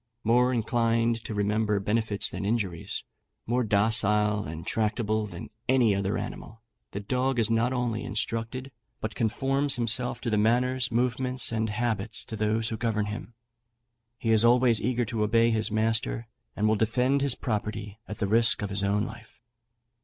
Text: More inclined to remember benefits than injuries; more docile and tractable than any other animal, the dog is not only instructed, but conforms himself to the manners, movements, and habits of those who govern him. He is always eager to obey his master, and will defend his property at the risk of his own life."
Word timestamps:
More 0.23 0.51
inclined 0.51 1.23
to 1.25 1.35
remember 1.35 1.79
benefits 1.79 2.27
than 2.27 2.43
injuries; 2.43 3.03
more 3.45 3.63
docile 3.63 4.45
and 4.45 4.65
tractable 4.65 5.27
than 5.27 5.51
any 5.69 5.93
other 5.93 6.17
animal, 6.17 6.63
the 6.89 6.99
dog 6.99 7.37
is 7.37 7.51
not 7.51 7.71
only 7.71 8.03
instructed, 8.03 8.71
but 8.99 9.13
conforms 9.13 9.75
himself 9.75 10.19
to 10.21 10.31
the 10.31 10.39
manners, 10.39 10.91
movements, 10.91 11.51
and 11.51 11.69
habits 11.69 12.25
of 12.31 12.39
those 12.39 12.69
who 12.69 12.77
govern 12.77 13.05
him. 13.05 13.35
He 14.17 14.31
is 14.31 14.43
always 14.43 14.81
eager 14.81 15.05
to 15.05 15.21
obey 15.21 15.51
his 15.51 15.69
master, 15.69 16.25
and 16.55 16.67
will 16.67 16.75
defend 16.75 17.21
his 17.21 17.35
property 17.35 17.99
at 18.07 18.17
the 18.17 18.25
risk 18.25 18.63
of 18.63 18.71
his 18.71 18.83
own 18.83 19.03
life." 19.05 19.39